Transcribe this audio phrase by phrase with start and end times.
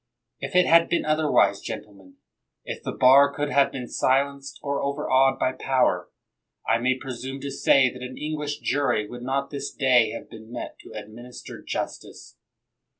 [0.39, 2.15] If it had been otherwise, gentlemen,
[2.65, 6.09] if the bar could have been silenced or overawed by power,
[6.67, 10.51] I may presume to say that an English jury would not this day have been
[10.51, 12.35] met to administer justice.